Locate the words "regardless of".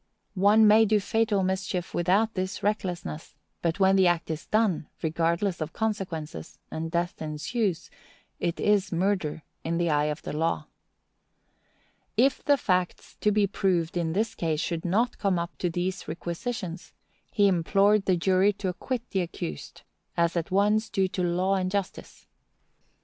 5.03-5.73